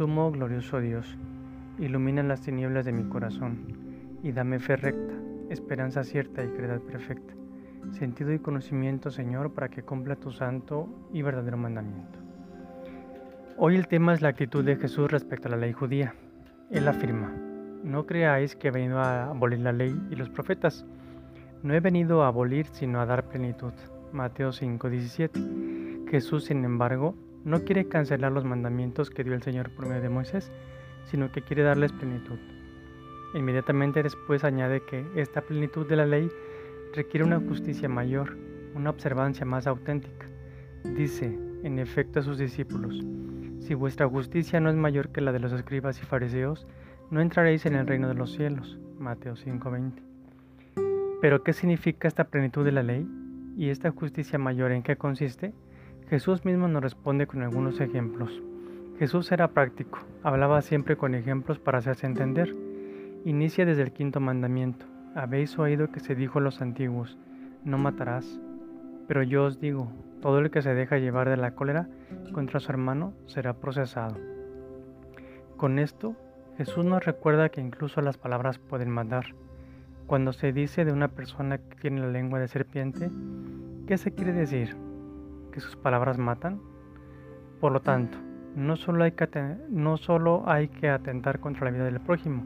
[0.00, 1.18] Sumo glorioso Dios,
[1.78, 3.58] ilumina las tinieblas de mi corazón
[4.22, 5.12] y dame fe recta,
[5.50, 7.34] esperanza cierta y caridad perfecta,
[7.90, 12.18] sentido y conocimiento, Señor, para que cumpla tu santo y verdadero mandamiento.
[13.58, 16.14] Hoy el tema es la actitud de Jesús respecto a la ley judía.
[16.70, 17.30] Él afirma,
[17.84, 20.86] no creáis que he venido a abolir la ley y los profetas.
[21.62, 23.74] No he venido a abolir, sino a dar plenitud.
[24.14, 26.08] Mateo 5:17.
[26.08, 30.08] Jesús, sin embargo, no quiere cancelar los mandamientos que dio el Señor por medio de
[30.08, 30.50] Moisés,
[31.04, 32.38] sino que quiere darles plenitud.
[33.34, 36.28] Inmediatamente después añade que esta plenitud de la ley
[36.94, 38.36] requiere una justicia mayor,
[38.74, 40.26] una observancia más auténtica.
[40.84, 43.04] Dice, en efecto, a sus discípulos,
[43.60, 46.66] si vuestra justicia no es mayor que la de los escribas y fariseos,
[47.10, 48.78] no entraréis en el reino de los cielos.
[48.98, 50.02] Mateo 5:20.
[51.20, 53.06] Pero ¿qué significa esta plenitud de la ley?
[53.56, 55.52] ¿Y esta justicia mayor en qué consiste?
[56.10, 58.42] Jesús mismo nos responde con algunos ejemplos.
[58.98, 62.52] Jesús era práctico, hablaba siempre con ejemplos para hacerse entender.
[63.24, 64.86] Inicia desde el quinto mandamiento.
[65.14, 67.16] Habéis oído que se dijo a los antiguos,
[67.62, 68.40] no matarás.
[69.06, 71.86] Pero yo os digo, todo el que se deja llevar de la cólera
[72.32, 74.16] contra su hermano será procesado.
[75.56, 76.16] Con esto,
[76.56, 79.26] Jesús nos recuerda que incluso las palabras pueden matar.
[80.08, 83.12] Cuando se dice de una persona que tiene la lengua de serpiente,
[83.86, 84.89] ¿qué se quiere decir?
[85.50, 86.60] Que sus palabras matan?
[87.60, 88.18] Por lo tanto,
[88.56, 89.28] no solo hay que,
[89.68, 92.42] no solo hay que atentar contra la vida del prójimo,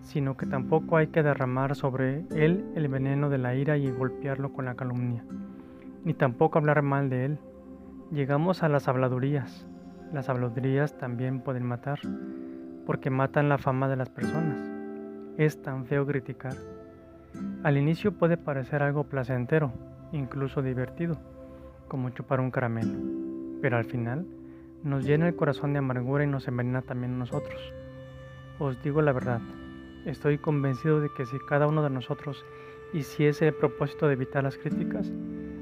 [0.00, 4.52] sino que tampoco hay que derramar sobre él el veneno de la ira y golpearlo
[4.52, 5.24] con la calumnia,
[6.04, 7.38] ni tampoco hablar mal de él.
[8.10, 9.66] Llegamos a las habladurías.
[10.12, 11.98] Las habladurías también pueden matar,
[12.86, 14.58] porque matan la fama de las personas.
[15.38, 16.54] Es tan feo criticar.
[17.64, 19.72] Al inicio puede parecer algo placentero,
[20.12, 21.18] incluso divertido
[21.88, 22.98] como chupar un caramelo,
[23.60, 24.26] pero al final
[24.82, 27.60] nos llena el corazón de amargura y nos envenena también a nosotros.
[28.58, 29.40] Os digo la verdad,
[30.04, 32.44] estoy convencido de que si cada uno de nosotros
[32.92, 35.10] hiciese el propósito de evitar las críticas,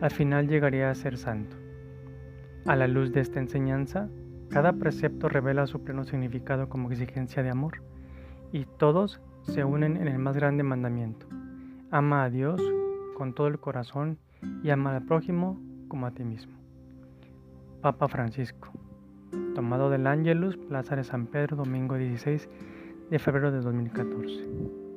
[0.00, 1.56] al final llegaría a ser santo.
[2.66, 4.08] A la luz de esta enseñanza,
[4.50, 7.82] cada precepto revela su pleno significado como exigencia de amor,
[8.52, 11.26] y todos se unen en el más grande mandamiento.
[11.90, 12.62] Ama a Dios
[13.16, 14.18] con todo el corazón
[14.62, 16.52] y ama al prójimo como a ti mismo.
[17.80, 18.70] Papa Francisco.
[19.54, 22.48] Tomado del Ángelus, Plaza de San Pedro, domingo 16
[23.10, 24.87] de febrero de 2014.